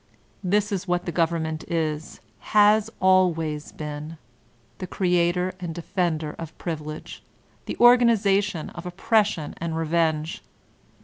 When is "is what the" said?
0.71-1.11